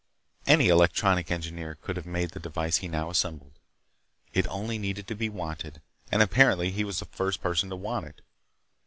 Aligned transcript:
Any 0.47 0.67
electronic 0.69 1.29
engineer 1.29 1.75
could 1.75 1.95
have 1.95 2.07
made 2.07 2.31
the 2.31 2.39
device 2.39 2.77
he 2.77 2.87
now 2.87 3.11
assembled. 3.11 3.59
It 4.33 4.47
only 4.47 4.79
needed 4.79 5.05
to 5.09 5.15
be 5.15 5.29
wanted—and 5.29 6.23
apparently 6.23 6.71
he 6.71 6.83
was 6.83 6.97
the 6.97 7.05
first 7.05 7.39
person 7.39 7.69
to 7.69 7.75
want 7.75 8.07
it. 8.07 8.21